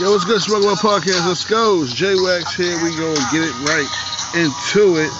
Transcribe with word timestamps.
Yo, 0.00 0.08
what's 0.12 0.24
good, 0.24 0.40
Smoke 0.40 0.64
One 0.64 0.80
Podcast? 0.80 1.28
Let's 1.28 1.44
go. 1.44 1.82
It's 1.82 1.92
J-Wax 1.92 2.56
here. 2.56 2.72
We 2.82 2.96
go 2.96 3.12
and 3.12 3.20
get 3.28 3.44
it 3.44 3.52
right 3.68 3.84
into 4.32 4.96
it. 4.96 5.12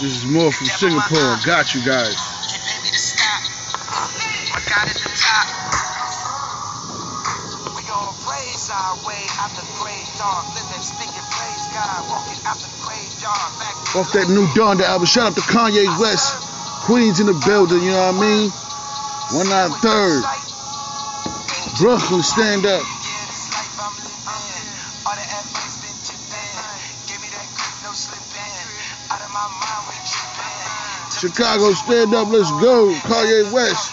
This 0.00 0.16
is 0.16 0.24
more 0.24 0.50
from 0.50 0.64
Singapore. 0.64 1.36
Got 1.44 1.74
you 1.76 1.84
guys. 1.84 2.16
Off 13.92 14.08
that 14.16 14.32
new 14.32 14.46
Donda 14.56 14.88
album. 14.88 15.04
Shout 15.04 15.32
out 15.32 15.34
to 15.36 15.42
Kanye 15.42 15.84
West. 16.00 16.32
Queens 16.88 17.20
in 17.20 17.26
the 17.26 17.36
building, 17.44 17.82
you 17.82 17.90
know 17.90 18.10
what 18.10 18.16
I 18.16 18.20
mean? 18.24 18.48
One 19.36 19.50
nine 19.52 19.70
third. 19.84 20.24
Brooklyn, 21.76 22.22
stand 22.22 22.64
up. 22.64 22.80
Chicago, 31.20 31.72
stand 31.72 32.14
up, 32.14 32.28
let's 32.28 32.50
go. 32.62 32.92
Kanye 33.04 33.52
West. 33.52 33.92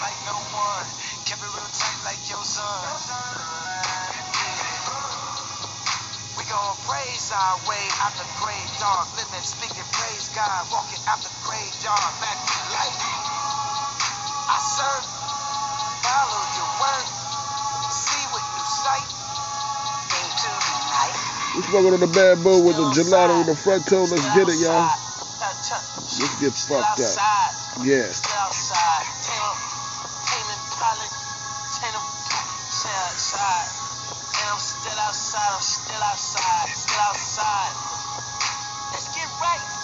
praise 6.86 7.32
our 7.32 7.56
way 7.68 7.84
out 8.02 8.14
the 8.16 8.26
grave 8.40 8.70
dark, 8.80 9.06
living, 9.16 9.44
speaking, 9.44 9.84
praise 9.92 10.28
God, 10.34 10.66
walking 10.72 11.00
out 11.06 11.20
the 11.22 11.30
grave 11.44 11.74
dark, 11.82 12.00
back 12.20 12.34
to 12.34 12.58
life. 12.72 12.98
I 14.50 14.58
serve, 14.58 15.06
follow 16.02 16.42
your 16.56 16.70
word, 16.80 17.06
see 17.92 18.24
what 18.32 18.42
you 18.42 18.62
sight, 18.64 19.10
into 20.18 20.50
the 20.50 20.76
night. 20.90 21.16
We 21.56 21.62
smoking 21.68 21.94
on 21.94 22.00
the 22.00 22.12
bamboo 22.12 22.64
with 22.64 22.76
the 22.76 22.88
gelato 22.94 23.40
in 23.40 23.46
the 23.46 23.56
front 23.56 23.86
toe. 23.86 24.06
Let's 24.08 24.26
get 24.34 24.48
it, 24.48 24.58
y'all. 24.60 24.99
Let's 26.20 26.36
get 26.36 26.52
fucked 26.52 27.00
up. 27.00 27.56
Yeah. 27.80 28.12
Still 28.12 28.36
outside, 28.44 29.08
Taylor, 29.24 29.56
Taylor, 30.28 30.60
Pilot, 30.76 31.12
Taylor, 31.80 32.04
stay 32.68 32.92
outside. 33.08 33.68
And 34.36 34.52
I'm 34.52 34.60
still 34.60 35.00
outside, 35.00 35.48
I'm 35.48 35.64
still 35.64 36.02
outside, 36.04 36.68
still 36.76 37.00
outside. 37.08 37.72
Let's 38.92 39.08
get 39.16 39.32
right. 39.40 39.79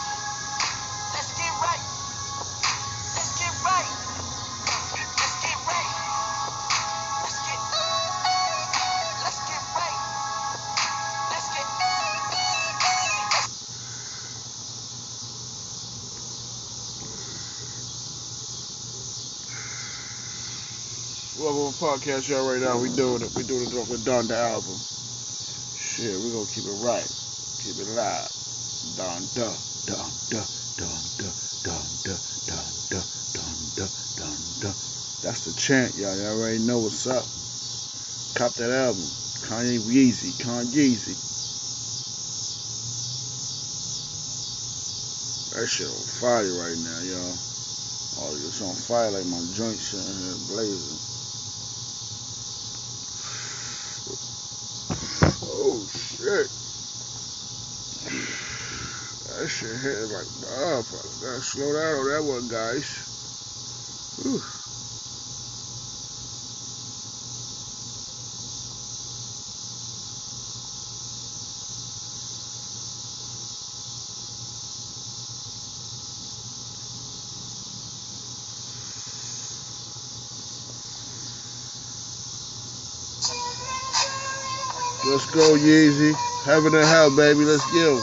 Welcome 21.46 21.74
to 21.74 21.78
podcast, 21.78 22.28
y'all. 22.28 22.42
Right 22.42 22.60
now, 22.60 22.76
we 22.76 22.88
doing 22.88 23.22
it. 23.22 23.32
We 23.36 23.44
doing 23.44 23.70
it 23.70 23.88
with 23.88 24.04
Donda 24.04 24.32
album. 24.32 24.80
Shit, 25.78 26.20
we 26.20 26.32
gonna 26.32 26.44
keep 26.46 26.64
it 26.64 26.72
right. 26.72 27.08
Keep 27.62 27.78
it 27.78 27.86
live. 27.86 28.32
Donda, 28.96 29.56
Donda, 29.86 30.44
Donda, 30.76 31.32
Donda, 31.62 32.18
Donda, 32.48 33.04
Donda, 33.32 33.88
Donda. 34.16 34.74
That's 35.22 35.44
the 35.44 35.52
chant, 35.52 35.94
y'all. 35.94 36.16
Y'all 36.16 36.32
already 36.32 36.58
know 36.58 36.78
what's 36.78 37.06
up. 37.06 37.28
Cop 38.34 38.52
that 38.54 38.72
album. 38.72 39.08
Kanye 39.42 39.78
Weezy, 39.78 40.32
Kanye 40.32 41.16
That 45.52 45.68
shit 45.68 45.86
on 45.86 45.94
fire 45.94 46.52
right 46.54 46.76
now, 46.76 46.98
y'all. 47.02 47.38
Oh, 48.18 48.34
it's 48.34 48.60
on 48.60 48.74
fire 48.74 49.12
like 49.12 49.26
my 49.26 49.54
joints 49.54 49.94
in 49.94 50.00
here 50.00 50.34
blazing. 50.48 51.05
Oh 55.58 55.86
shit. 55.88 56.48
That 59.28 59.48
shit 59.48 59.80
hit 59.80 60.10
like 60.10 60.26
motherfucker. 60.40 61.22
Gotta 61.22 61.42
slow 61.42 61.72
down 61.72 61.98
on 61.98 62.08
that 62.10 62.24
one, 62.24 62.48
guys. 62.48 62.86
Whew. 64.22 64.42
Let's 85.08 85.26
go, 85.26 85.54
Yeezy. 85.56 86.14
Heaven 86.44 86.74
and 86.74 86.84
hell, 86.84 87.14
baby. 87.14 87.44
Let's 87.44 87.64
go. 87.72 88.02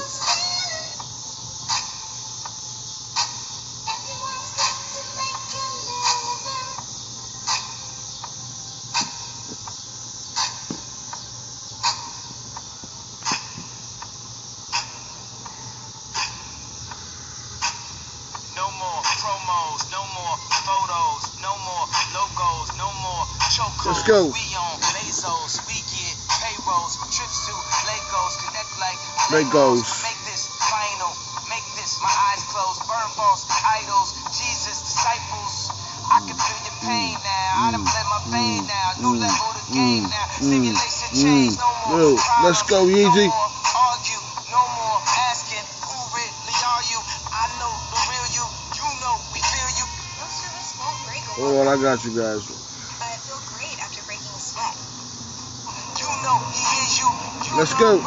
No 18.55 18.71
more 18.79 19.01
promos, 19.19 19.91
no 19.91 20.03
more 20.15 20.37
photos, 20.65 21.23
no 21.41 21.53
more 21.67 21.85
logos, 22.15 22.69
no 22.77 22.89
more 23.03 23.25
chocos. 23.51 23.85
Let's 23.85 24.03
go. 24.07 24.25
We 24.27 24.55
on 24.55 24.79
Bezos, 24.95 25.59
we 25.67 25.77
get 26.81 27.11
trips 27.13 27.45
to 27.45 27.53
Legos, 27.85 28.33
connect 28.41 28.71
like 28.81 28.97
Legos. 29.29 29.85
Make 30.01 30.21
this 30.25 30.49
final, 30.73 31.13
make 31.49 31.65
this 31.77 32.01
my 32.01 32.09
eyes 32.33 32.41
closed, 32.49 32.81
burn 32.89 33.09
false 33.13 33.45
idols, 33.77 34.17
Jesus 34.33 34.81
disciples. 34.81 35.69
I 36.09 36.19
can 36.25 36.33
feel 36.33 36.59
your 36.65 36.77
pain 36.81 37.13
now. 37.21 37.51
I 37.61 37.71
done 37.77 37.85
bled 37.85 38.07
my 38.09 38.21
pain 38.33 38.65
now. 38.65 38.87
New 38.97 39.13
mm, 39.17 39.21
level 39.21 39.53
of 39.53 39.65
game 39.69 40.03
mm, 40.05 40.09
now. 40.09 40.25
mm, 40.25 40.49
Simulation 40.49 41.09
mm. 41.13 41.21
change, 41.21 41.53
no 41.61 41.69
more. 41.85 41.93
Yo, 41.93 42.07
let's 42.41 42.61
go, 42.65 42.89
problems, 42.89 42.97
Yeezy. 42.97 43.27
No 43.29 43.37
argue, 43.93 44.23
no 44.49 44.61
more 44.77 44.97
asking 45.29 45.65
who 45.85 45.97
really 46.17 46.57
are 46.73 46.83
you. 46.89 46.99
I 47.29 47.45
know 47.61 47.73
the 47.93 47.99
real 48.09 48.27
you. 48.33 48.45
You 48.81 48.87
know 49.01 49.15
we 49.29 49.39
feel 49.45 49.69
you. 49.77 49.85
Most 50.17 50.41
of 50.41 50.51
us 50.57 50.69
won't 50.81 50.97
break 51.05 51.21
a 51.21 51.33
Hold 51.37 51.55
on, 51.61 51.67
I 51.69 51.77
got 51.81 52.01
you 52.01 52.13
guys. 52.17 52.49
but 52.49 53.07
I 53.07 53.17
feel 53.21 53.41
great 53.53 53.77
after 53.81 54.01
breaking 54.09 54.33
a 54.33 54.41
sweat. 54.41 54.75
You 56.03 56.09
know 56.25 56.37
he 56.51 56.67
is 56.83 56.99
you. 56.99 57.07
you 57.07 57.42
Let's 57.55 57.73
go. 57.75 58.01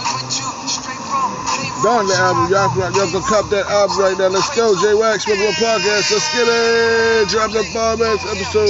one. 1.87 2.07
the 2.07 2.17
album. 2.19 2.51
Y'all, 2.51 2.67
y'all 2.91 3.11
can 3.11 3.23
cop 3.23 3.49
that 3.51 3.67
album 3.71 3.99
right 3.99 4.19
now. 4.19 4.27
Let's 4.27 4.51
go. 4.57 4.75
J 4.75 4.95
Wax, 4.95 5.23
Smoke 5.23 5.39
One 5.39 5.55
Podcast. 5.55 6.11
Let's 6.11 6.35
get 6.35 6.49
it. 6.51 7.29
Drop 7.29 7.53
the 7.53 7.63
bomb 7.73 8.03
ass 8.03 8.27
episode. 8.27 8.67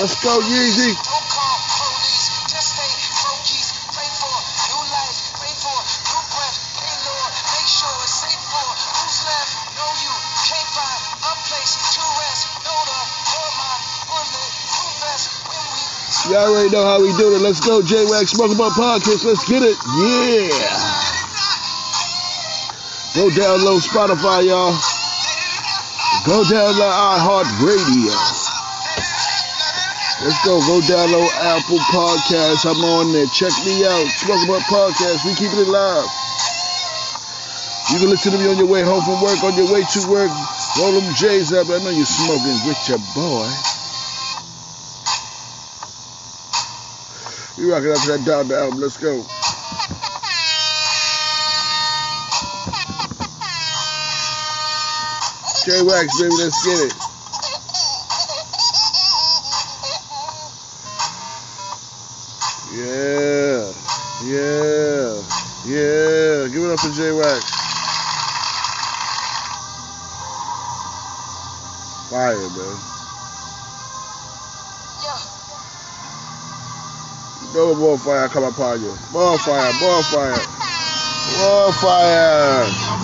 Let's 0.00 0.24
go, 0.24 0.40
Yeezy. 0.40 1.13
Y'all 16.30 16.48
already 16.48 16.70
know 16.72 16.80
how 16.80 17.02
we 17.02 17.12
do 17.20 17.36
it. 17.36 17.42
Let's 17.44 17.60
go, 17.60 17.82
J 17.82 18.00
Wax, 18.08 18.32
Smoke 18.32 18.56
One 18.56 18.72
Podcast. 18.72 19.28
Let's 19.28 19.44
get 19.44 19.60
it. 19.60 19.76
Yeah. 19.76 20.48
Go 23.12 23.28
download 23.28 23.84
Spotify, 23.84 24.48
y'all. 24.48 24.72
Go 26.24 26.40
download 26.48 26.80
iHeartRadio. 26.80 28.16
Let's 30.24 30.40
go. 30.48 30.64
Go 30.64 30.80
download 30.80 31.28
Apple 31.44 31.78
Podcasts. 31.92 32.64
I'm 32.64 32.80
on 32.80 33.12
there. 33.12 33.26
Check 33.26 33.52
me 33.68 33.84
out. 33.84 34.08
Smoking 34.08 34.48
Up 34.48 34.62
Podcast. 34.72 35.26
We 35.28 35.34
keeping 35.36 35.60
it 35.60 35.68
live. 35.68 36.08
You 37.92 37.98
can 38.00 38.08
listen 38.08 38.32
to 38.32 38.38
me 38.38 38.48
on 38.48 38.56
your 38.56 38.66
way 38.66 38.80
home 38.80 39.04
from 39.04 39.20
work, 39.20 39.44
on 39.44 39.52
your 39.60 39.70
way 39.70 39.84
to 39.84 40.08
work. 40.08 40.32
Roll 40.80 40.98
them 40.98 41.14
J's 41.14 41.52
up. 41.52 41.68
I 41.68 41.84
know 41.84 41.90
you're 41.90 42.06
smoking 42.06 42.56
with 42.64 42.80
your 42.88 42.98
boy. 43.14 43.73
You 47.64 47.72
rocking 47.72 47.92
out 47.92 47.96
to 47.96 48.08
that 48.08 48.24
dub 48.26 48.52
album. 48.52 48.78
Let's 48.78 48.98
go. 48.98 49.24
J 55.64 55.80
Wax, 55.80 56.20
baby, 56.20 56.34
let's 56.36 56.62
get 56.62 56.78
it. 56.84 56.92
Yeah, 62.76 63.72
yeah, 64.28 65.22
yeah. 65.64 66.48
Give 66.48 66.64
it 66.64 66.70
up 66.70 66.80
for 66.80 66.90
J 66.90 67.12
Wax. 67.12 67.50
Fire, 72.10 72.36
man. 72.36 72.93
Joga 77.54 77.74
boa 77.76 77.96
fire, 77.96 78.24
acaba 78.24 78.50
pago. 78.50 78.98
Boa 79.12 79.38
fire, 79.38 79.72
boa 79.78 80.02
fire. 80.02 80.42
Boa 81.38 81.72
fire. 81.72 83.03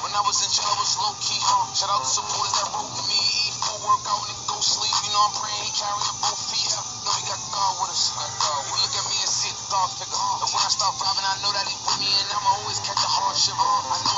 When 0.02 0.12
I 0.14 0.22
was 0.26 0.38
in 0.42 0.50
jail, 0.54 0.70
I 0.70 0.76
was 0.78 0.94
low 0.98 1.14
key. 1.18 1.40
Shoutout 1.74 2.02
to 2.02 2.10
supporters 2.10 2.54
that 2.58 2.70
wrote 2.74 2.94
me. 3.10 3.22
Full 3.58 3.80
workout 3.82 4.20
when 4.22 4.30
the 4.30 4.38
ghost 4.46 4.78
leave. 4.78 4.94
You 5.06 5.10
know 5.10 5.26
I'm 5.26 5.34
praying 5.38 5.66
he 5.66 5.72
both 6.22 6.42
feet. 6.52 6.70
Got 6.70 7.42
God 7.50 7.72
with 7.82 7.90
us. 7.90 8.14
Look 8.14 8.94
at 8.94 9.06
me 9.10 9.16
and 9.18 9.32
see 9.32 9.52
the. 9.72 10.06
And 10.06 10.50
when 10.54 10.62
I 10.62 10.70
start 10.70 10.94
I 11.26 11.34
know 11.42 11.50
that 11.50 11.66
he 11.66 11.76
with 11.82 11.98
me, 11.98 12.10
and 12.10 12.28
I'ma 12.30 12.50
always 12.62 12.78
catch 12.84 13.02
a 13.02 13.10
hardship. 13.10 13.56
I 13.58 13.98
know 14.06 14.17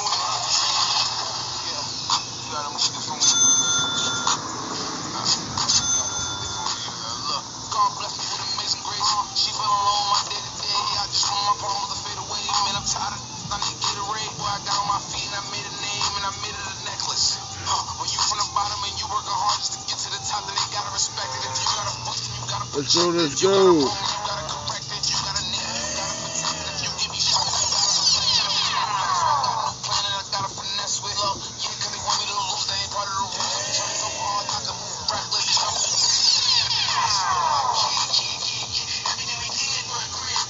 Let's 22.73 22.95
go, 22.95 23.09
let's 23.09 23.41
go. 23.43 23.81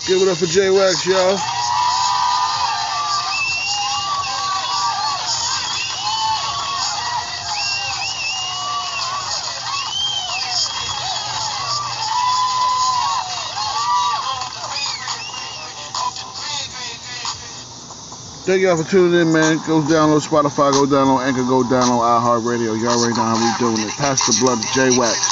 Give 0.08 0.22
it 0.22 0.28
up 0.28 0.38
for 0.38 0.46
J 0.46 0.70
Wax, 0.70 1.06
y'all. 1.08 1.61
Thank 18.44 18.64
y'all 18.64 18.76
for 18.76 18.90
tuning 18.90 19.22
in, 19.22 19.32
man. 19.32 19.58
Go 19.68 19.82
download 19.82 20.28
Spotify, 20.28 20.72
go 20.74 20.86
download 20.86 21.26
Anchor, 21.26 21.44
go 21.44 21.64
download 21.64 22.02
iHeartRadio. 22.02 22.80
Y'all 22.82 23.00
already 23.00 23.16
know 23.16 23.24
how 23.24 23.38
we 23.38 23.52
doing 23.60 23.88
it. 23.88 23.94
Pass 23.98 24.26
the 24.26 24.36
blood 24.44 24.62
to 24.62 24.68
J 24.74 24.98
Wax. 25.00 25.31